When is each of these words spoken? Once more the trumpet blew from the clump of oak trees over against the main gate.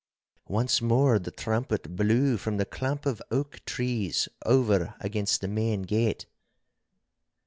Once 0.47 0.81
more 0.81 1.19
the 1.19 1.29
trumpet 1.29 1.95
blew 1.95 2.35
from 2.35 2.57
the 2.57 2.65
clump 2.65 3.05
of 3.05 3.21
oak 3.29 3.63
trees 3.65 4.27
over 4.47 4.95
against 4.99 5.41
the 5.41 5.47
main 5.47 5.83
gate. 5.83 6.25